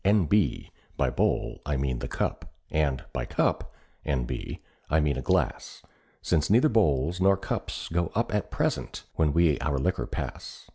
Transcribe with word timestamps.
N.B.—By 0.03 1.11
"bowl" 1.11 1.61
I 1.63 1.77
mean 1.77 1.99
the 1.99 2.07
"cup," 2.07 2.55
And 2.71 3.03
by 3.13 3.25
"cup"—N.B.—I 3.25 4.99
mean 4.99 5.15
a 5.15 5.21
glass, 5.21 5.83
Since 6.23 6.49
neither 6.49 6.69
bowls 6.69 7.21
nor 7.21 7.37
cups 7.37 7.87
go 7.87 8.11
up 8.15 8.33
At 8.33 8.49
present 8.49 9.03
when 9.13 9.31
we 9.31 9.59
our 9.59 9.77
liquor 9.77 10.07
pass. 10.07 10.67